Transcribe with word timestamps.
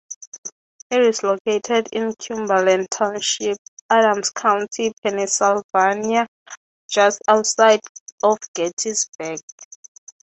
It 0.89 0.99
is 0.99 1.21
located 1.21 1.89
in 1.91 2.15
Cumberland 2.15 2.89
Township, 2.89 3.57
Adams 3.87 4.31
County, 4.31 4.93
Pennsylvania, 5.03 6.25
just 6.89 7.21
outside 7.27 7.81
of 8.23 8.39
Gettysburg. 8.55 9.41